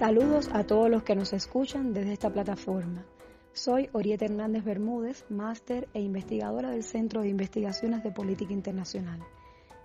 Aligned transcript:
Saludos 0.00 0.48
a 0.54 0.64
todos 0.64 0.88
los 0.88 1.02
que 1.02 1.14
nos 1.14 1.34
escuchan 1.34 1.92
desde 1.92 2.14
esta 2.14 2.30
plataforma. 2.30 3.04
Soy 3.52 3.90
Orieta 3.92 4.24
Hernández 4.24 4.64
Bermúdez, 4.64 5.26
máster 5.28 5.90
e 5.92 6.00
investigadora 6.00 6.70
del 6.70 6.84
Centro 6.84 7.20
de 7.20 7.28
Investigaciones 7.28 8.02
de 8.02 8.10
Política 8.10 8.54
Internacional. 8.54 9.20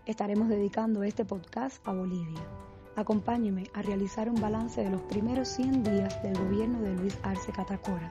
Estaremos 0.06 0.48
dedicando 0.48 1.04
este 1.04 1.26
podcast 1.26 1.86
a 1.86 1.92
Bolivia. 1.92 2.48
Acompáñeme 2.96 3.66
a 3.74 3.82
realizar 3.82 4.30
un 4.30 4.40
balance 4.40 4.82
de 4.82 4.90
los 4.90 5.02
primeros 5.02 5.50
100 5.50 5.84
días 5.84 6.24
del 6.24 6.38
gobierno 6.38 6.80
de 6.80 6.94
Luis 6.94 7.20
Arce 7.22 7.52
Catacora. 7.52 8.10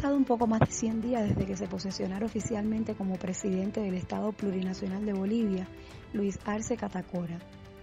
Pasado 0.00 0.16
un 0.16 0.24
poco 0.24 0.46
más 0.46 0.60
de 0.60 0.72
100 0.72 1.02
días 1.02 1.28
desde 1.28 1.44
que 1.44 1.58
se 1.58 1.66
posesionara 1.66 2.24
oficialmente 2.24 2.94
como 2.94 3.16
presidente 3.16 3.82
del 3.82 3.92
Estado 3.92 4.32
Plurinacional 4.32 5.04
de 5.04 5.12
Bolivia, 5.12 5.68
Luis 6.14 6.38
Arce 6.46 6.78
Catacora, 6.78 7.38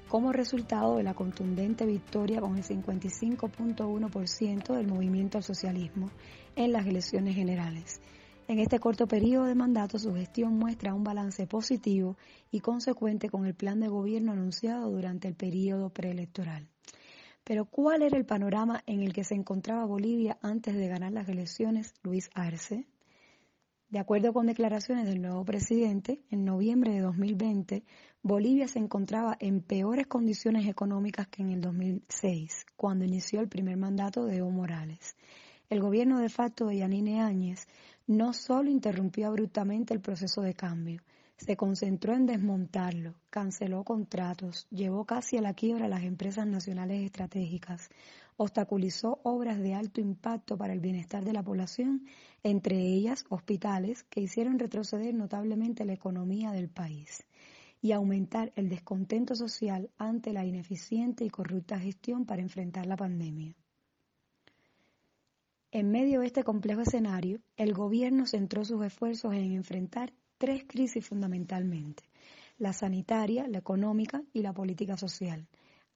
como 0.08 0.34
resultado 0.34 0.98
de 0.98 1.04
la 1.04 1.14
contundente 1.14 1.86
victoria 1.86 2.42
con 2.42 2.58
el 2.58 2.64
55.1% 2.64 4.76
del 4.76 4.88
movimiento 4.88 5.38
al 5.38 5.44
socialismo 5.44 6.10
en 6.56 6.72
las 6.72 6.88
elecciones 6.88 7.36
generales. 7.36 8.02
En 8.48 8.58
este 8.58 8.80
corto 8.80 9.06
periodo 9.06 9.46
de 9.46 9.54
mandato, 9.54 10.00
su 10.00 10.16
gestión 10.16 10.58
muestra 10.58 10.96
un 10.96 11.04
balance 11.04 11.46
positivo 11.46 12.18
y 12.50 12.62
consecuente 12.62 13.30
con 13.30 13.46
el 13.46 13.54
plan 13.54 13.80
de 13.80 13.90
gobierno 13.90 14.32
anunciado 14.32 14.90
durante 14.90 15.28
el 15.28 15.36
periodo 15.36 15.92
preelectoral. 15.92 16.68
Pero 17.48 17.64
¿cuál 17.64 18.02
era 18.02 18.18
el 18.18 18.26
panorama 18.26 18.84
en 18.88 19.04
el 19.04 19.14
que 19.14 19.24
se 19.24 19.34
encontraba 19.34 19.86
Bolivia 19.86 20.38
antes 20.42 20.76
de 20.76 20.90
ganar 20.90 21.14
las 21.14 21.30
elecciones 21.30 21.94
Luis 22.04 22.30
Arce? 22.34 22.86
De 23.88 24.00
acuerdo 24.00 24.34
con 24.34 24.48
declaraciones 24.48 25.06
del 25.06 25.22
nuevo 25.22 25.46
presidente, 25.46 26.26
en 26.30 26.44
noviembre 26.44 26.92
de 26.92 27.00
2020, 27.00 27.86
Bolivia 28.22 28.68
se 28.68 28.80
encontraba 28.80 29.38
en 29.40 29.62
peores 29.62 30.08
condiciones 30.08 30.68
económicas 30.68 31.30
que 31.30 31.42
en 31.42 31.52
el 31.52 31.62
2006, 31.62 32.66
cuando 32.76 33.06
inició 33.06 33.40
el 33.40 33.48
primer 33.48 33.78
mandato 33.78 34.26
de 34.26 34.40
Evo 34.40 34.52
Morales. 34.52 35.16
El 35.70 35.80
gobierno 35.80 36.20
de 36.20 36.28
facto 36.28 36.68
de 36.68 36.80
Yanine 36.80 37.22
Áñez 37.22 37.66
no 38.08 38.34
solo 38.34 38.70
interrumpió 38.70 39.28
abruptamente 39.28 39.94
el 39.94 40.02
proceso 40.02 40.42
de 40.42 40.54
cambio, 40.54 41.02
se 41.38 41.56
concentró 41.56 42.14
en 42.14 42.26
desmontarlo, 42.26 43.14
canceló 43.30 43.84
contratos, 43.84 44.68
llevó 44.72 45.06
casi 45.06 45.38
a 45.38 45.42
la 45.42 45.54
quiebra 45.54 45.88
las 45.88 46.04
empresas 46.04 46.48
nacionales 46.48 47.04
estratégicas, 47.04 47.90
obstaculizó 48.38 49.20
obras 49.24 49.60
de 49.60 49.76
alto 49.76 50.02
impacto 50.02 50.58
para 50.58 50.74
el 50.74 50.80
bienestar 50.80 51.24
de 51.24 51.34
la 51.34 51.44
población, 51.44 52.06
entre 52.44 52.80
ellas 52.80 53.24
hospitales 53.30 54.04
que 54.04 54.22
hicieron 54.22 54.58
retroceder 54.58 55.14
notablemente 55.14 55.86
la 55.86 55.94
economía 55.94 56.52
del 56.52 56.70
país 56.70 57.24
y 57.82 57.92
aumentar 57.92 58.52
el 58.56 58.70
descontento 58.70 59.36
social 59.36 59.92
ante 59.98 60.34
la 60.34 60.44
ineficiente 60.44 61.24
y 61.24 61.30
corrupta 61.30 61.80
gestión 61.80 62.26
para 62.26 62.42
enfrentar 62.42 62.88
la 62.88 62.98
pandemia. 62.98 63.54
En 65.72 65.92
medio 65.92 66.22
de 66.22 66.28
este 66.28 66.44
complejo 66.44 66.82
escenario, 66.82 67.40
el 67.58 67.74
gobierno 67.74 68.26
centró 68.26 68.66
sus 68.66 68.84
esfuerzos 68.84 69.34
en 69.34 69.52
enfrentar 69.52 70.12
tres 70.38 70.64
crisis 70.68 71.06
fundamentalmente, 71.06 72.04
la 72.58 72.74
sanitaria, 72.74 73.48
la 73.48 73.60
económica 73.60 74.24
y 74.34 74.42
la 74.42 74.54
política 74.54 74.98
social. 74.98 75.48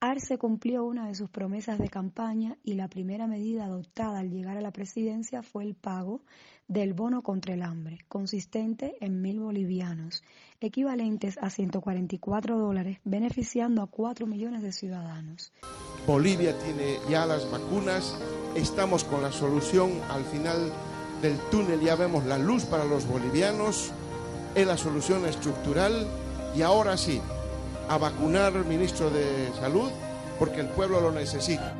Arce 0.03 0.39
cumplió 0.39 0.83
una 0.83 1.07
de 1.07 1.13
sus 1.13 1.29
promesas 1.29 1.77
de 1.77 1.88
campaña 1.88 2.57
y 2.63 2.73
la 2.73 2.88
primera 2.88 3.27
medida 3.27 3.66
adoptada 3.66 4.17
al 4.17 4.31
llegar 4.31 4.57
a 4.57 4.61
la 4.61 4.71
presidencia 4.71 5.43
fue 5.43 5.63
el 5.63 5.75
pago 5.75 6.21
del 6.67 6.95
bono 6.95 7.21
contra 7.21 7.53
el 7.53 7.61
hambre, 7.61 7.99
consistente 8.07 8.95
en 8.99 9.21
mil 9.21 9.39
bolivianos, 9.39 10.23
equivalentes 10.59 11.37
a 11.39 11.51
144 11.51 12.57
dólares, 12.57 12.97
beneficiando 13.03 13.83
a 13.83 13.87
4 13.87 14.25
millones 14.25 14.63
de 14.63 14.71
ciudadanos. 14.71 15.53
Bolivia 16.07 16.57
tiene 16.57 16.97
ya 17.07 17.27
las 17.27 17.49
vacunas, 17.51 18.17
estamos 18.55 19.03
con 19.03 19.21
la 19.21 19.31
solución 19.31 19.91
al 20.09 20.23
final 20.23 20.71
del 21.21 21.37
túnel, 21.51 21.79
ya 21.79 21.95
vemos 21.95 22.25
la 22.25 22.39
luz 22.39 22.66
para 22.66 22.85
los 22.85 23.05
bolivianos 23.05 23.93
es 24.56 24.67
la 24.67 24.78
solución 24.78 25.25
estructural 25.25 26.07
y 26.56 26.62
ahora 26.62 26.97
sí, 26.97 27.22
a 27.88 27.97
vacunar 27.97 28.66
ministro 28.66 29.09
de 29.09 29.51
Salud 29.59 29.89
porque 30.39 30.59
el 30.59 30.67
pueblo 30.67 31.00
lo 31.00 31.12
necesita. 31.12 31.75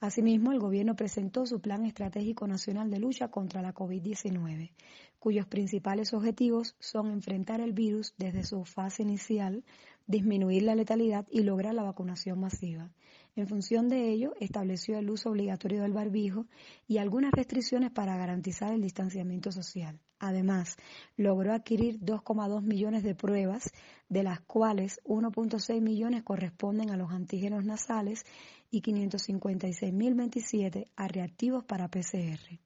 Asimismo, 0.00 0.50
el 0.50 0.58
gobierno 0.58 0.96
presentó 0.96 1.46
su 1.46 1.60
Plan 1.60 1.86
Estratégico 1.86 2.48
Nacional 2.48 2.90
de 2.90 2.98
Lucha 2.98 3.28
contra 3.28 3.62
la 3.62 3.72
COVID-19, 3.72 4.72
cuyos 5.20 5.46
principales 5.46 6.12
objetivos 6.12 6.74
son 6.80 7.12
enfrentar 7.12 7.60
el 7.60 7.72
virus 7.72 8.12
desde 8.18 8.42
su 8.42 8.64
fase 8.64 9.04
inicial, 9.04 9.62
disminuir 10.08 10.64
la 10.64 10.74
letalidad 10.74 11.26
y 11.30 11.44
lograr 11.44 11.74
la 11.74 11.84
vacunación 11.84 12.40
masiva. 12.40 12.90
En 13.36 13.46
función 13.46 13.88
de 13.88 14.10
ello, 14.10 14.34
estableció 14.40 14.98
el 14.98 15.08
uso 15.08 15.30
obligatorio 15.30 15.82
del 15.82 15.92
barbijo 15.92 16.46
y 16.88 16.98
algunas 16.98 17.30
restricciones 17.30 17.92
para 17.92 18.16
garantizar 18.16 18.74
el 18.74 18.82
distanciamiento 18.82 19.52
social. 19.52 20.00
Además, 20.24 20.76
logró 21.16 21.52
adquirir 21.52 21.98
2,2 21.98 22.62
millones 22.62 23.02
de 23.02 23.16
pruebas, 23.16 23.72
de 24.08 24.22
las 24.22 24.40
cuales 24.40 25.00
1.6 25.04 25.80
millones 25.80 26.22
corresponden 26.22 26.90
a 26.90 26.96
los 26.96 27.10
antígenos 27.10 27.64
nasales 27.64 28.24
y 28.70 28.82
556.027 28.82 30.86
a 30.94 31.08
reactivos 31.08 31.64
para 31.64 31.88
PCR. 31.88 32.60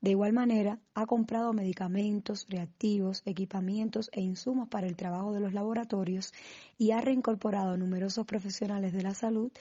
De 0.00 0.10
igual 0.10 0.32
manera, 0.32 0.80
ha 0.94 1.04
comprado 1.04 1.52
medicamentos, 1.52 2.46
reactivos, 2.48 3.20
equipamientos 3.26 4.08
e 4.14 4.22
insumos 4.22 4.68
para 4.68 4.86
el 4.86 4.96
trabajo 4.96 5.34
de 5.34 5.40
los 5.40 5.52
laboratorios 5.52 6.32
y 6.78 6.92
ha 6.92 7.02
reincorporado 7.02 7.76
numerosos 7.76 8.24
profesionales 8.24 8.94
de 8.94 9.02
la 9.02 9.12
salud 9.12 9.52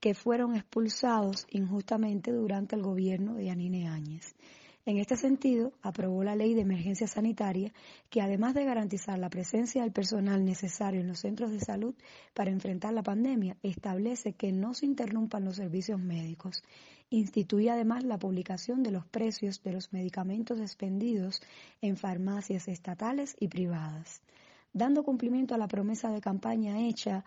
que 0.00 0.14
fueron 0.14 0.56
expulsados 0.56 1.46
injustamente 1.50 2.32
durante 2.32 2.76
el 2.76 2.82
gobierno 2.82 3.34
de 3.34 3.44
Yanine 3.44 3.88
Áñez. 3.88 4.34
En 4.86 4.98
este 4.98 5.16
sentido, 5.16 5.72
aprobó 5.80 6.24
la 6.24 6.36
ley 6.36 6.52
de 6.52 6.60
emergencia 6.60 7.06
sanitaria 7.06 7.72
que 8.10 8.20
además 8.20 8.52
de 8.52 8.66
garantizar 8.66 9.18
la 9.18 9.30
presencia 9.30 9.80
del 9.80 9.92
personal 9.92 10.44
necesario 10.44 11.00
en 11.00 11.08
los 11.08 11.20
centros 11.20 11.50
de 11.50 11.60
salud 11.60 11.94
para 12.34 12.50
enfrentar 12.50 12.92
la 12.92 13.02
pandemia, 13.02 13.56
establece 13.62 14.34
que 14.34 14.52
no 14.52 14.74
se 14.74 14.84
interrumpan 14.84 15.46
los 15.46 15.56
servicios 15.56 15.98
médicos. 15.98 16.62
Instituye 17.08 17.70
además 17.70 18.04
la 18.04 18.18
publicación 18.18 18.82
de 18.82 18.90
los 18.90 19.06
precios 19.06 19.62
de 19.62 19.72
los 19.72 19.90
medicamentos 19.94 20.60
expendidos 20.60 21.40
en 21.80 21.96
farmacias 21.96 22.68
estatales 22.68 23.36
y 23.40 23.48
privadas. 23.48 24.20
Dando 24.74 25.02
cumplimiento 25.02 25.54
a 25.54 25.58
la 25.58 25.68
promesa 25.68 26.10
de 26.10 26.20
campaña 26.20 26.80
hecha 26.80 27.24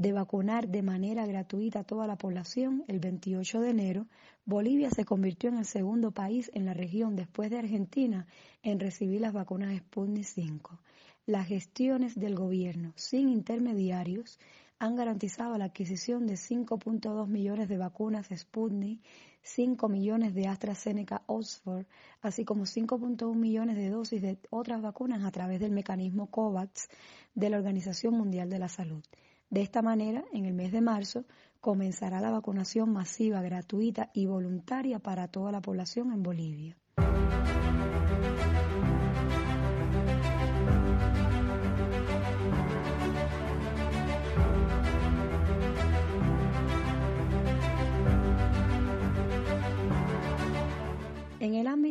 de 0.00 0.14
vacunar 0.14 0.66
de 0.66 0.80
manera 0.80 1.26
gratuita 1.26 1.80
a 1.80 1.84
toda 1.84 2.06
la 2.06 2.16
población, 2.16 2.84
el 2.88 3.00
28 3.00 3.60
de 3.60 3.68
enero, 3.68 4.06
Bolivia 4.46 4.88
se 4.88 5.04
convirtió 5.04 5.50
en 5.50 5.58
el 5.58 5.66
segundo 5.66 6.10
país 6.10 6.50
en 6.54 6.64
la 6.64 6.72
región 6.72 7.16
después 7.16 7.50
de 7.50 7.58
Argentina 7.58 8.26
en 8.62 8.80
recibir 8.80 9.20
las 9.20 9.34
vacunas 9.34 9.76
Sputnik 9.76 10.26
V. 10.34 10.78
Las 11.26 11.48
gestiones 11.48 12.18
del 12.18 12.34
gobierno 12.34 12.94
sin 12.96 13.28
intermediarios 13.28 14.38
han 14.78 14.96
garantizado 14.96 15.58
la 15.58 15.66
adquisición 15.66 16.26
de 16.26 16.32
5.2 16.32 17.26
millones 17.26 17.68
de 17.68 17.76
vacunas 17.76 18.28
Sputnik, 18.34 19.02
5 19.42 19.86
millones 19.90 20.32
de 20.32 20.46
AstraZeneca 20.46 21.24
Oxford, 21.26 21.84
así 22.22 22.46
como 22.46 22.64
5.1 22.64 23.34
millones 23.34 23.76
de 23.76 23.90
dosis 23.90 24.22
de 24.22 24.38
otras 24.48 24.80
vacunas 24.80 25.26
a 25.26 25.30
través 25.30 25.60
del 25.60 25.72
mecanismo 25.72 26.30
COVAX 26.30 26.88
de 27.34 27.50
la 27.50 27.58
Organización 27.58 28.14
Mundial 28.14 28.48
de 28.48 28.58
la 28.58 28.70
Salud. 28.70 29.04
De 29.50 29.60
esta 29.62 29.82
manera, 29.82 30.24
en 30.32 30.46
el 30.46 30.54
mes 30.54 30.72
de 30.72 30.80
marzo, 30.80 31.26
comenzará 31.60 32.20
la 32.20 32.30
vacunación 32.30 32.92
masiva, 32.92 33.42
gratuita 33.42 34.10
y 34.14 34.26
voluntaria 34.26 35.00
para 35.00 35.28
toda 35.28 35.52
la 35.52 35.60
población 35.60 36.12
en 36.12 36.22
Bolivia. 36.22 36.79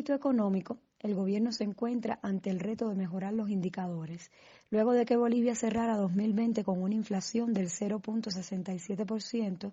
Ámbito 0.10 0.28
económico, 0.28 0.78
el 1.02 1.14
gobierno 1.14 1.52
se 1.52 1.64
encuentra 1.64 2.18
ante 2.24 2.50
el 2.50 2.60
reto 2.60 2.90
de 2.90 2.96
mejorar 2.96 3.32
los 3.34 3.52
indicadores, 3.52 4.32
luego 4.72 4.94
de 4.94 5.06
que 5.06 5.16
Bolivia 5.16 5.54
cerrara 5.54 5.98
2020 5.98 6.64
con 6.64 6.82
una 6.82 6.96
inflación 6.96 7.54
del 7.54 7.68
0.67% 7.68 9.72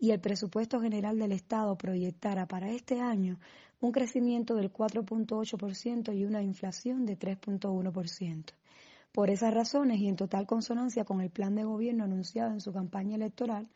y 0.00 0.10
el 0.10 0.18
presupuesto 0.18 0.80
general 0.80 1.20
del 1.20 1.30
Estado 1.30 1.78
proyectara 1.78 2.46
para 2.46 2.70
este 2.70 3.00
año 3.00 3.38
un 3.80 3.92
crecimiento 3.92 4.56
del 4.56 4.72
4.8% 4.72 6.16
y 6.16 6.24
una 6.24 6.42
inflación 6.42 7.06
de 7.06 7.16
3.1%. 7.16 8.44
Por 9.12 9.30
esas 9.30 9.54
razones 9.54 10.00
y 10.00 10.08
en 10.08 10.16
total 10.16 10.46
consonancia 10.46 11.04
con 11.04 11.20
el 11.20 11.30
plan 11.30 11.54
de 11.54 11.62
gobierno 11.62 12.02
anunciado 12.04 12.50
en 12.50 12.60
su 12.60 12.72
campaña 12.72 13.14
electoral, 13.14 13.68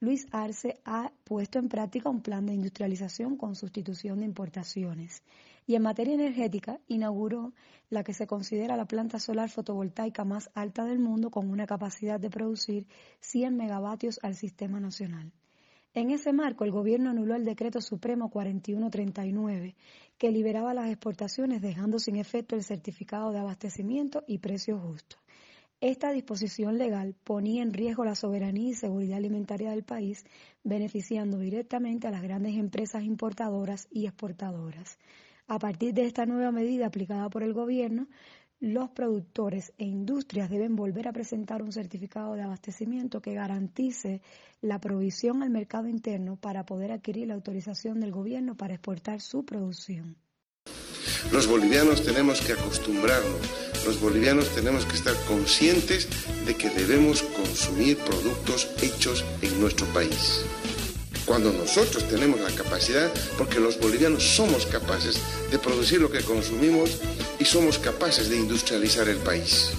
Luis 0.00 0.28
Arce 0.30 0.80
ha 0.84 1.10
puesto 1.24 1.58
en 1.58 1.68
práctica 1.68 2.08
un 2.08 2.22
plan 2.22 2.46
de 2.46 2.54
industrialización 2.54 3.36
con 3.36 3.56
sustitución 3.56 4.20
de 4.20 4.26
importaciones. 4.26 5.24
Y 5.68 5.74
en 5.74 5.82
materia 5.82 6.14
energética, 6.14 6.80
inauguró 6.88 7.52
la 7.90 8.02
que 8.02 8.14
se 8.14 8.26
considera 8.26 8.74
la 8.74 8.86
planta 8.86 9.18
solar 9.18 9.50
fotovoltaica 9.50 10.24
más 10.24 10.48
alta 10.54 10.86
del 10.86 10.98
mundo 10.98 11.30
con 11.30 11.50
una 11.50 11.66
capacidad 11.66 12.18
de 12.18 12.30
producir 12.30 12.86
100 13.20 13.54
megavatios 13.54 14.18
al 14.22 14.34
sistema 14.34 14.80
nacional. 14.80 15.30
En 15.92 16.10
ese 16.10 16.32
marco, 16.32 16.64
el 16.64 16.70
gobierno 16.70 17.10
anuló 17.10 17.34
el 17.34 17.44
decreto 17.44 17.82
supremo 17.82 18.30
4139, 18.30 19.76
que 20.16 20.30
liberaba 20.30 20.72
las 20.72 20.88
exportaciones 20.88 21.60
dejando 21.60 21.98
sin 21.98 22.16
efecto 22.16 22.56
el 22.56 22.64
certificado 22.64 23.30
de 23.30 23.40
abastecimiento 23.40 24.24
y 24.26 24.38
precio 24.38 24.78
justo. 24.78 25.16
Esta 25.82 26.12
disposición 26.12 26.78
legal 26.78 27.14
ponía 27.24 27.62
en 27.62 27.74
riesgo 27.74 28.06
la 28.06 28.14
soberanía 28.14 28.70
y 28.70 28.74
seguridad 28.74 29.18
alimentaria 29.18 29.72
del 29.72 29.84
país, 29.84 30.24
beneficiando 30.64 31.38
directamente 31.38 32.08
a 32.08 32.10
las 32.10 32.22
grandes 32.22 32.56
empresas 32.56 33.04
importadoras 33.04 33.86
y 33.90 34.06
exportadoras. 34.06 34.98
A 35.48 35.58
partir 35.58 35.94
de 35.94 36.04
esta 36.04 36.26
nueva 36.26 36.52
medida 36.52 36.86
aplicada 36.86 37.30
por 37.30 37.42
el 37.42 37.54
gobierno, 37.54 38.06
los 38.60 38.90
productores 38.90 39.72
e 39.78 39.84
industrias 39.86 40.50
deben 40.50 40.76
volver 40.76 41.08
a 41.08 41.12
presentar 41.12 41.62
un 41.62 41.72
certificado 41.72 42.34
de 42.34 42.42
abastecimiento 42.42 43.22
que 43.22 43.32
garantice 43.32 44.20
la 44.60 44.78
provisión 44.78 45.42
al 45.42 45.48
mercado 45.48 45.88
interno 45.88 46.36
para 46.36 46.66
poder 46.66 46.92
adquirir 46.92 47.28
la 47.28 47.34
autorización 47.34 47.98
del 47.98 48.12
gobierno 48.12 48.56
para 48.56 48.74
exportar 48.74 49.22
su 49.22 49.46
producción. 49.46 50.16
Los 51.32 51.48
bolivianos 51.48 52.04
tenemos 52.04 52.42
que 52.42 52.52
acostumbrarnos, 52.52 53.86
los 53.86 54.00
bolivianos 54.02 54.54
tenemos 54.54 54.84
que 54.84 54.96
estar 54.96 55.14
conscientes 55.26 56.08
de 56.44 56.54
que 56.56 56.68
debemos 56.68 57.22
consumir 57.22 57.96
productos 57.96 58.68
hechos 58.82 59.24
en 59.40 59.58
nuestro 59.60 59.86
país 59.94 60.44
cuando 61.28 61.52
nosotros 61.52 62.08
tenemos 62.08 62.40
la 62.40 62.50
capacidad, 62.50 63.12
porque 63.36 63.60
los 63.60 63.78
bolivianos 63.78 64.24
somos 64.24 64.64
capaces 64.64 65.20
de 65.50 65.58
producir 65.58 66.00
lo 66.00 66.10
que 66.10 66.24
consumimos 66.24 67.02
y 67.38 67.44
somos 67.44 67.78
capaces 67.78 68.30
de 68.30 68.38
industrializar 68.38 69.08
el 69.08 69.18
país. 69.18 69.70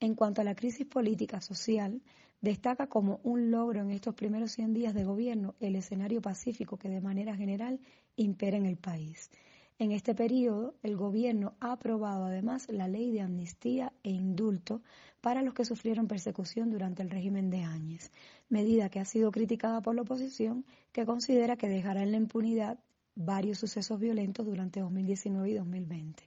En 0.00 0.14
cuanto 0.14 0.42
a 0.42 0.44
la 0.44 0.54
crisis 0.54 0.86
política 0.86 1.40
social, 1.40 2.02
destaca 2.42 2.88
como 2.88 3.20
un 3.24 3.50
logro 3.50 3.80
en 3.80 3.90
estos 3.90 4.14
primeros 4.14 4.52
100 4.52 4.74
días 4.74 4.92
de 4.92 5.04
gobierno 5.04 5.54
el 5.60 5.74
escenario 5.74 6.20
pacífico 6.20 6.76
que 6.76 6.90
de 6.90 7.00
manera 7.00 7.34
general 7.34 7.80
impera 8.16 8.58
en 8.58 8.66
el 8.66 8.76
país. 8.76 9.30
En 9.76 9.90
este 9.90 10.14
periodo, 10.14 10.76
el 10.84 10.96
gobierno 10.96 11.54
ha 11.58 11.72
aprobado 11.72 12.26
además 12.26 12.68
la 12.70 12.86
ley 12.86 13.10
de 13.10 13.22
amnistía 13.22 13.92
e 14.04 14.10
indulto 14.10 14.82
para 15.20 15.42
los 15.42 15.52
que 15.52 15.64
sufrieron 15.64 16.06
persecución 16.06 16.70
durante 16.70 17.02
el 17.02 17.10
régimen 17.10 17.50
de 17.50 17.62
Áñez, 17.62 18.12
medida 18.48 18.88
que 18.88 19.00
ha 19.00 19.04
sido 19.04 19.32
criticada 19.32 19.82
por 19.82 19.96
la 19.96 20.02
oposición, 20.02 20.64
que 20.92 21.04
considera 21.04 21.56
que 21.56 21.68
dejará 21.68 22.04
en 22.04 22.12
la 22.12 22.18
impunidad 22.18 22.78
varios 23.16 23.58
sucesos 23.58 23.98
violentos 23.98 24.46
durante 24.46 24.78
2019 24.78 25.50
y 25.50 25.54
2020. 25.54 26.22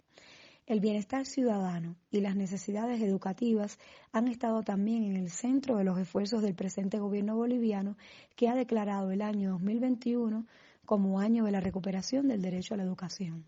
El 0.66 0.82
bienestar 0.82 1.26
ciudadano 1.26 1.96
y 2.12 2.20
las 2.20 2.36
necesidades 2.36 3.02
educativas 3.02 3.80
han 4.12 4.28
estado 4.28 4.64
también 4.64 5.06
en 5.06 5.16
el 5.16 5.30
centro 5.30 5.78
de 5.78 5.86
los 5.86 5.98
esfuerzos 5.98 6.42
del 6.42 6.54
presente 6.54 7.00
gobierno 7.00 7.38
boliviano, 7.38 7.96
que 8.36 8.50
ha 8.50 8.56
declarado 8.56 9.12
el 9.12 9.22
año 9.22 9.52
2021 9.52 10.46
como 10.88 11.20
año 11.20 11.44
de 11.44 11.52
la 11.52 11.60
recuperación 11.60 12.30
del 12.30 12.42
derecho 12.42 12.74
a 12.74 12.78
la 12.78 12.84
educación. 12.84 13.44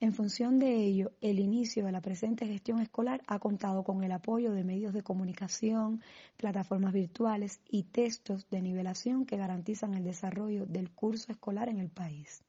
En 0.00 0.12
función 0.12 0.58
de 0.58 0.74
ello, 0.74 1.12
el 1.20 1.38
inicio 1.38 1.84
de 1.84 1.92
la 1.92 2.00
presente 2.00 2.46
gestión 2.46 2.80
escolar 2.80 3.22
ha 3.28 3.38
contado 3.38 3.84
con 3.84 4.02
el 4.02 4.10
apoyo 4.10 4.50
de 4.50 4.64
medios 4.64 4.92
de 4.92 5.02
comunicación, 5.02 6.02
plataformas 6.36 6.92
virtuales 6.92 7.60
y 7.68 7.84
textos 7.84 8.50
de 8.50 8.60
nivelación 8.60 9.24
que 9.24 9.36
garantizan 9.36 9.94
el 9.94 10.02
desarrollo 10.02 10.66
del 10.66 10.90
curso 10.90 11.30
escolar 11.30 11.68
en 11.68 11.78
el 11.78 11.90
país. 11.90 12.42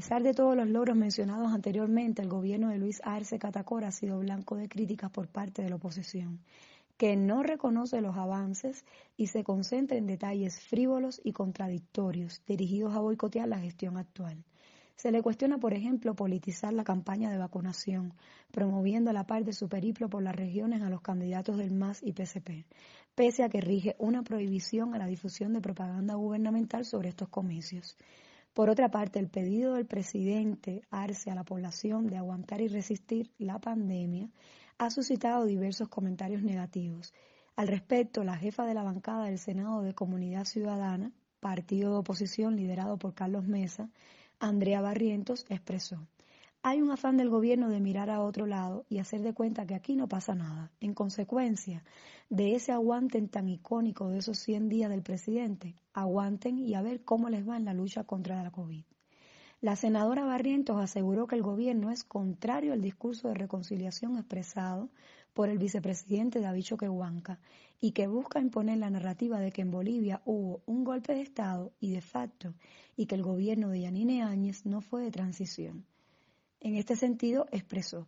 Pesar 0.00 0.22
de 0.22 0.32
todos 0.32 0.56
los 0.56 0.66
logros 0.66 0.96
mencionados 0.96 1.52
anteriormente, 1.52 2.22
el 2.22 2.30
gobierno 2.30 2.70
de 2.70 2.78
Luis 2.78 3.02
Arce 3.04 3.38
Catacora 3.38 3.88
ha 3.88 3.92
sido 3.92 4.18
blanco 4.18 4.56
de 4.56 4.66
críticas 4.66 5.10
por 5.10 5.28
parte 5.28 5.60
de 5.60 5.68
la 5.68 5.76
oposición, 5.76 6.40
que 6.96 7.16
no 7.16 7.42
reconoce 7.42 8.00
los 8.00 8.16
avances 8.16 8.86
y 9.18 9.26
se 9.26 9.44
concentra 9.44 9.98
en 9.98 10.06
detalles 10.06 10.58
frívolos 10.58 11.20
y 11.22 11.32
contradictorios 11.32 12.40
dirigidos 12.46 12.94
a 12.94 13.00
boicotear 13.00 13.46
la 13.46 13.58
gestión 13.58 13.98
actual. 13.98 14.42
Se 14.96 15.12
le 15.12 15.20
cuestiona, 15.20 15.58
por 15.58 15.74
ejemplo, 15.74 16.14
politizar 16.14 16.72
la 16.72 16.82
campaña 16.82 17.30
de 17.30 17.36
vacunación, 17.36 18.14
promoviendo 18.52 19.10
a 19.10 19.12
la 19.12 19.26
par 19.26 19.44
de 19.44 19.52
su 19.52 19.68
periplo 19.68 20.08
por 20.08 20.22
las 20.22 20.34
regiones 20.34 20.80
a 20.80 20.88
los 20.88 21.02
candidatos 21.02 21.58
del 21.58 21.74
MAS 21.74 22.02
y 22.02 22.14
PCP, 22.14 22.64
pese 23.14 23.42
a 23.42 23.50
que 23.50 23.60
rige 23.60 23.96
una 23.98 24.22
prohibición 24.22 24.94
a 24.94 24.98
la 24.98 25.06
difusión 25.06 25.52
de 25.52 25.60
propaganda 25.60 26.14
gubernamental 26.14 26.86
sobre 26.86 27.10
estos 27.10 27.28
comicios. 27.28 27.98
Por 28.52 28.68
otra 28.68 28.90
parte, 28.90 29.18
el 29.18 29.28
pedido 29.28 29.74
del 29.74 29.86
presidente 29.86 30.82
Arce 30.90 31.30
a 31.30 31.34
la 31.34 31.44
población 31.44 32.08
de 32.08 32.16
aguantar 32.16 32.60
y 32.60 32.68
resistir 32.68 33.30
la 33.38 33.60
pandemia 33.60 34.28
ha 34.78 34.90
suscitado 34.90 35.44
diversos 35.44 35.88
comentarios 35.88 36.42
negativos. 36.42 37.12
Al 37.54 37.68
respecto, 37.68 38.24
la 38.24 38.36
jefa 38.36 38.66
de 38.66 38.74
la 38.74 38.82
bancada 38.82 39.26
del 39.26 39.38
Senado 39.38 39.82
de 39.82 39.94
Comunidad 39.94 40.46
Ciudadana, 40.46 41.12
partido 41.38 41.92
de 41.92 41.98
oposición 41.98 42.56
liderado 42.56 42.98
por 42.98 43.14
Carlos 43.14 43.46
Mesa, 43.46 43.88
Andrea 44.40 44.80
Barrientos, 44.80 45.46
expresó 45.48 46.08
hay 46.62 46.82
un 46.82 46.90
afán 46.90 47.16
del 47.16 47.30
gobierno 47.30 47.70
de 47.70 47.80
mirar 47.80 48.10
a 48.10 48.20
otro 48.20 48.44
lado 48.44 48.84
y 48.90 48.98
hacer 48.98 49.22
de 49.22 49.32
cuenta 49.32 49.66
que 49.66 49.74
aquí 49.74 49.96
no 49.96 50.08
pasa 50.08 50.34
nada. 50.34 50.70
En 50.80 50.92
consecuencia 50.92 51.82
de 52.28 52.54
ese 52.54 52.70
aguanten 52.70 53.28
tan 53.28 53.48
icónico 53.48 54.08
de 54.08 54.18
esos 54.18 54.38
100 54.40 54.68
días 54.68 54.90
del 54.90 55.02
presidente, 55.02 55.74
aguanten 55.94 56.58
y 56.58 56.74
a 56.74 56.82
ver 56.82 57.02
cómo 57.02 57.30
les 57.30 57.48
va 57.48 57.56
en 57.56 57.64
la 57.64 57.72
lucha 57.72 58.04
contra 58.04 58.42
la 58.42 58.50
COVID. 58.50 58.84
La 59.62 59.74
senadora 59.74 60.26
Barrientos 60.26 60.78
aseguró 60.78 61.26
que 61.26 61.36
el 61.36 61.42
gobierno 61.42 61.90
es 61.90 62.04
contrario 62.04 62.74
al 62.74 62.82
discurso 62.82 63.28
de 63.28 63.34
reconciliación 63.34 64.18
expresado 64.18 64.90
por 65.32 65.48
el 65.48 65.56
vicepresidente 65.56 66.40
David 66.40 66.64
Choquehuanca 66.64 67.38
y 67.80 67.92
que 67.92 68.06
busca 68.06 68.38
imponer 68.38 68.76
la 68.76 68.90
narrativa 68.90 69.40
de 69.40 69.50
que 69.50 69.62
en 69.62 69.70
Bolivia 69.70 70.20
hubo 70.26 70.60
un 70.66 70.84
golpe 70.84 71.14
de 71.14 71.22
Estado 71.22 71.72
y 71.80 71.92
de 71.92 72.02
facto 72.02 72.52
y 72.96 73.06
que 73.06 73.14
el 73.14 73.22
gobierno 73.22 73.70
de 73.70 73.80
Yanine 73.80 74.22
Áñez 74.22 74.66
no 74.66 74.82
fue 74.82 75.02
de 75.02 75.10
transición. 75.10 75.86
En 76.60 76.76
este 76.76 76.94
sentido, 76.94 77.46
expresó, 77.52 78.06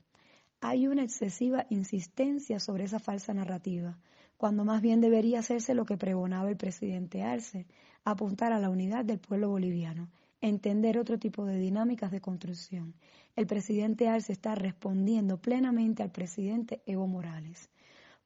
hay 0.60 0.86
una 0.86 1.02
excesiva 1.02 1.66
insistencia 1.70 2.60
sobre 2.60 2.84
esa 2.84 2.98
falsa 2.98 3.32
narrativa, 3.32 3.98
cuando 4.36 4.64
más 4.64 4.82
bien 4.82 5.00
debería 5.00 5.38
hacerse 5.38 5.74
lo 5.74 5.86
que 5.86 5.96
pregonaba 5.96 6.50
el 6.50 6.56
presidente 6.56 7.22
Arce, 7.22 7.66
apuntar 8.04 8.52
a 8.52 8.58
la 8.58 8.68
unidad 8.68 9.04
del 9.04 9.18
pueblo 9.18 9.48
boliviano, 9.48 10.10
entender 10.40 10.98
otro 10.98 11.18
tipo 11.18 11.46
de 11.46 11.58
dinámicas 11.58 12.10
de 12.10 12.20
construcción. 12.20 12.94
El 13.36 13.46
presidente 13.46 14.08
Arce 14.08 14.32
está 14.32 14.54
respondiendo 14.54 15.40
plenamente 15.40 16.02
al 16.02 16.10
presidente 16.10 16.82
Evo 16.84 17.06
Morales. 17.06 17.70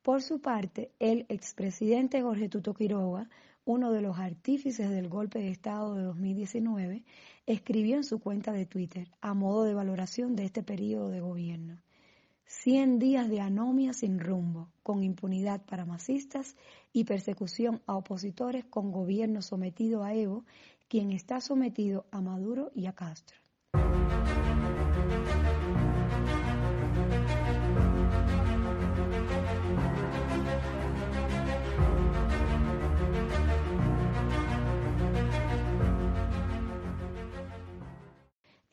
Por 0.03 0.23
su 0.23 0.41
parte, 0.41 0.91
el 0.99 1.27
expresidente 1.29 2.23
Jorge 2.23 2.49
Tuto 2.49 2.75
Quiroga 2.75 3.29
uno 3.67 3.91
de 3.91 4.01
los 4.01 4.17
artífices 4.19 4.89
del 4.91 5.09
golpe 5.09 5.41
de 5.41 5.51
Estado 5.51 5.97
de 5.97 6.05
2019, 6.05 7.05
escribió 7.47 7.97
en 7.97 8.05
su 8.05 8.21
cuenta 8.21 8.53
de 8.53 8.65
Twitter, 8.65 9.11
a 9.21 9.35
modo 9.35 9.65
de 9.65 9.75
valoración 9.75 10.37
de 10.37 10.45
este 10.45 10.63
periodo 10.63 11.11
de 11.11 11.21
gobierno. 11.21 11.83
Cien 12.47 13.01
días 13.01 13.29
de 13.29 13.41
anomia 13.41 13.93
sin 13.93 14.21
rumbo, 14.21 14.71
con 14.85 15.03
impunidad 15.03 15.65
para 15.67 15.85
masistas 15.85 16.55
y 16.93 17.05
persecución 17.05 17.83
a 17.87 17.97
opositores 17.97 18.65
con 18.65 18.93
gobierno 18.93 19.43
sometido 19.43 20.05
a 20.05 20.15
Evo, 20.15 20.45
quien 20.89 21.11
está 21.11 21.41
sometido 21.41 22.07
a 22.13 22.21
Maduro 22.21 22.71
y 22.73 22.87
a 22.87 22.93
Castro. 22.93 23.46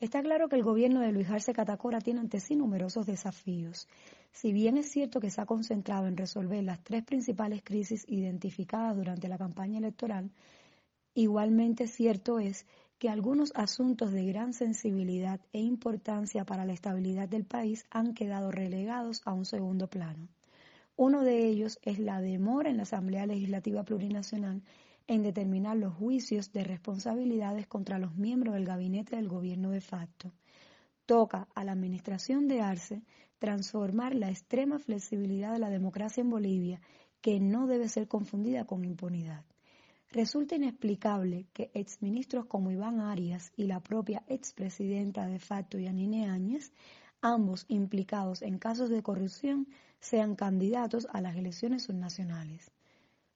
Está 0.04 0.22
claro 0.22 0.50
que 0.50 0.56
el 0.56 0.62
gobierno 0.62 1.00
de 1.00 1.12
Luis 1.12 1.30
Arce 1.30 1.54
Catacora 1.54 1.98
tiene 1.98 2.20
ante 2.20 2.38
sí 2.38 2.56
numerosos 2.56 3.06
desafíos. 3.06 3.88
Si 4.32 4.52
bien 4.52 4.76
es 4.76 4.90
cierto 4.90 5.18
que 5.18 5.30
se 5.30 5.40
ha 5.40 5.46
concentrado 5.46 6.06
en 6.06 6.18
resolver 6.18 6.62
las 6.62 6.84
tres 6.84 7.04
principales 7.04 7.62
crisis 7.64 8.04
identificadas 8.06 8.98
durante 8.98 9.28
la 9.28 9.38
campaña 9.38 9.78
electoral, 9.78 10.30
igualmente 11.14 11.86
cierto 11.86 12.38
es 12.38 12.66
que 12.98 13.08
algunos 13.08 13.50
asuntos 13.54 14.12
de 14.12 14.26
gran 14.26 14.52
sensibilidad 14.52 15.40
e 15.54 15.60
importancia 15.60 16.44
para 16.44 16.66
la 16.66 16.74
estabilidad 16.74 17.26
del 17.26 17.46
país 17.46 17.86
han 17.88 18.12
quedado 18.12 18.50
relegados 18.50 19.22
a 19.24 19.32
un 19.32 19.46
segundo 19.46 19.88
plano. 19.88 20.28
Uno 20.96 21.22
de 21.22 21.46
ellos 21.46 21.78
es 21.80 21.98
la 21.98 22.20
demora 22.20 22.68
en 22.68 22.76
la 22.76 22.82
Asamblea 22.82 23.24
Legislativa 23.24 23.84
Plurinacional 23.84 24.60
en 25.06 25.22
determinar 25.22 25.76
los 25.76 25.94
juicios 25.94 26.52
de 26.52 26.64
responsabilidades 26.64 27.66
contra 27.66 27.98
los 27.98 28.16
miembros 28.16 28.54
del 28.54 28.64
gabinete 28.64 29.16
del 29.16 29.28
gobierno 29.28 29.70
de 29.70 29.80
facto. 29.80 30.32
Toca 31.06 31.48
a 31.54 31.64
la 31.64 31.72
administración 31.72 32.48
de 32.48 32.62
Arce 32.62 33.02
transformar 33.38 34.14
la 34.14 34.30
extrema 34.30 34.78
flexibilidad 34.78 35.52
de 35.52 35.58
la 35.58 35.68
democracia 35.68 36.22
en 36.22 36.30
Bolivia, 36.30 36.80
que 37.20 37.40
no 37.40 37.66
debe 37.66 37.88
ser 37.88 38.08
confundida 38.08 38.64
con 38.64 38.84
impunidad. 38.84 39.44
Resulta 40.10 40.56
inexplicable 40.56 41.46
que 41.52 41.70
exministros 41.74 42.46
como 42.46 42.70
Iván 42.70 43.00
Arias 43.00 43.52
y 43.56 43.64
la 43.64 43.80
propia 43.80 44.22
expresidenta 44.28 45.26
de 45.26 45.40
facto 45.40 45.78
Yanine 45.78 46.30
Áñez, 46.30 46.72
ambos 47.20 47.66
implicados 47.68 48.40
en 48.42 48.58
casos 48.58 48.90
de 48.90 49.02
corrupción, 49.02 49.66
sean 50.00 50.36
candidatos 50.36 51.08
a 51.12 51.20
las 51.20 51.36
elecciones 51.36 51.84
subnacionales. 51.84 52.73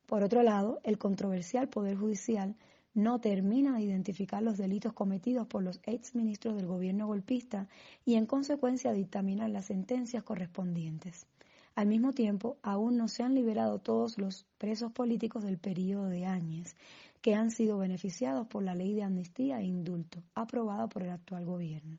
Por 0.08 0.22
otro 0.22 0.42
lado, 0.42 0.80
el 0.84 0.96
controversial 0.96 1.68
Poder 1.68 1.98
Judicial 1.98 2.56
no 2.94 3.20
termina 3.20 3.76
de 3.76 3.82
identificar 3.82 4.42
los 4.42 4.56
delitos 4.56 4.94
cometidos 4.94 5.46
por 5.46 5.62
los 5.62 5.80
exministros 5.84 6.56
del 6.56 6.66
gobierno 6.66 7.06
golpista 7.06 7.68
y 8.06 8.14
en 8.14 8.24
consecuencia 8.24 8.94
dictaminar 8.94 9.50
las 9.50 9.66
sentencias 9.66 10.22
correspondientes. 10.22 11.26
Al 11.74 11.88
mismo 11.88 12.14
tiempo, 12.14 12.56
aún 12.62 12.96
no 12.96 13.06
se 13.08 13.22
han 13.22 13.34
liberado 13.34 13.80
todos 13.80 14.16
los 14.16 14.46
presos 14.56 14.92
políticos 14.92 15.44
del 15.44 15.58
periodo 15.58 16.06
de 16.06 16.24
Áñez, 16.24 16.74
que 17.20 17.34
han 17.34 17.50
sido 17.50 17.76
beneficiados 17.76 18.46
por 18.46 18.62
la 18.62 18.74
ley 18.74 18.94
de 18.94 19.02
amnistía 19.02 19.60
e 19.60 19.64
indulto, 19.64 20.22
aprobada 20.34 20.88
por 20.88 21.02
el 21.02 21.10
actual 21.10 21.44
gobierno. 21.44 21.98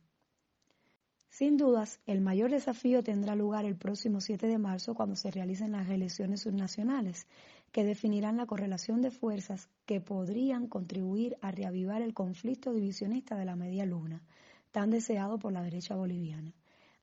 Sin 1.30 1.58
dudas, 1.58 2.02
el 2.08 2.22
mayor 2.22 2.50
desafío 2.50 3.04
tendrá 3.04 3.36
lugar 3.36 3.64
el 3.64 3.78
próximo 3.78 4.20
7 4.20 4.48
de 4.48 4.58
marzo 4.58 4.96
cuando 4.96 5.16
se 5.16 5.30
realicen 5.30 5.72
las 5.72 5.88
elecciones 5.88 6.42
subnacionales, 6.42 7.28
que 7.72 7.84
definirán 7.84 8.38
la 8.38 8.46
correlación 8.46 9.02
de 9.02 9.12
fuerzas 9.12 9.70
que 9.86 10.02
podrían 10.02 10.68
contribuir 10.68 11.38
a 11.42 11.52
reavivar 11.52 12.02
el 12.02 12.14
conflicto 12.14 12.74
divisionista 12.74 13.36
de 13.36 13.46
la 13.46 13.56
media 13.56 13.86
luna, 13.86 14.22
tan 14.72 14.90
deseado 14.90 15.40
por 15.40 15.54
la 15.54 15.64
derecha 15.64 15.96
boliviana. 15.96 16.54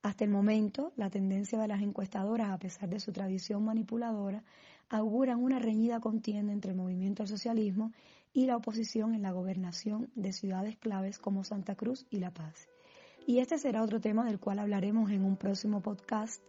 Hasta 0.03 0.25
el 0.25 0.31
momento, 0.31 0.93
la 0.97 1.11
tendencia 1.11 1.59
de 1.59 1.69
las 1.69 1.83
encuestadoras, 1.83 2.51
a 2.51 2.59
pesar 2.59 2.89
de 2.89 3.01
su 3.01 3.13
tradición 3.13 3.65
manipuladora, 3.65 4.45
auguran 4.89 5.43
una 5.43 5.59
reñida 5.59 6.01
contienda 6.01 6.53
entre 6.53 6.71
el 6.71 6.77
movimiento 6.77 7.23
al 7.23 7.29
socialismo 7.29 7.93
y 8.33 8.47
la 8.47 8.57
oposición 8.57 9.15
en 9.15 9.23
la 9.23 9.33
gobernación 9.33 10.11
de 10.15 10.33
ciudades 10.33 10.77
claves 10.77 11.19
como 11.19 11.43
Santa 11.43 11.75
Cruz 11.75 12.07
y 12.11 12.19
La 12.19 12.31
Paz. 12.31 12.69
Y 13.27 13.39
este 13.39 13.59
será 13.59 13.83
otro 13.83 14.01
tema 14.01 14.25
del 14.25 14.39
cual 14.39 14.61
hablaremos 14.61 15.11
en 15.11 15.25
un 15.25 15.37
próximo 15.37 15.81
podcast. 15.81 16.41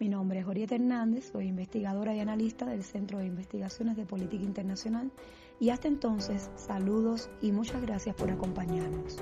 Mi 0.00 0.08
nombre 0.08 0.38
es 0.38 0.46
Orieta 0.46 0.76
Hernández, 0.76 1.30
soy 1.32 1.48
investigadora 1.48 2.14
y 2.14 2.20
analista 2.20 2.66
del 2.66 2.84
Centro 2.84 3.18
de 3.18 3.26
Investigaciones 3.26 3.96
de 3.96 4.06
Política 4.06 4.44
Internacional 4.44 5.10
y 5.58 5.70
hasta 5.70 5.88
entonces 5.88 6.50
saludos 6.54 7.28
y 7.42 7.50
muchas 7.50 7.82
gracias 7.82 8.14
por 8.14 8.30
acompañarnos. 8.30 9.20